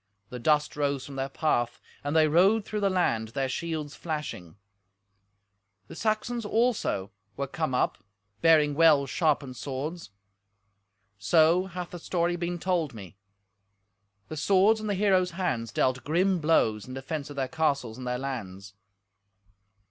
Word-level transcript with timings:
The 0.29 0.39
dust 0.39 0.75
rose 0.75 1.05
from 1.05 1.15
their 1.15 1.29
path, 1.29 1.79
and 2.03 2.15
they 2.15 2.27
rode 2.27 2.65
through 2.65 2.79
the 2.79 2.89
land, 2.89 3.27
their 3.27 3.47
shields 3.47 3.93
flashing. 3.95 4.55
The 5.89 5.95
Saxons, 5.95 6.43
also, 6.43 7.11
were 7.37 7.45
come 7.45 7.75
up, 7.75 7.99
bearing 8.41 8.73
well 8.73 9.05
sharpened 9.05 9.57
swords. 9.57 10.09
So 11.19 11.67
hath 11.67 11.91
the 11.91 11.99
story 11.99 12.35
been 12.35 12.57
told 12.57 12.95
me. 12.95 13.15
The 14.27 14.37
swords 14.37 14.79
in 14.79 14.87
the 14.87 14.95
heroes' 14.95 15.33
hands 15.37 15.71
dealt 15.71 16.03
grim 16.03 16.39
blows 16.39 16.87
in 16.87 16.95
defence 16.95 17.29
of 17.29 17.35
their 17.35 17.47
castles 17.47 17.99
and 17.99 18.07
their 18.07 18.17
lands. 18.17 18.73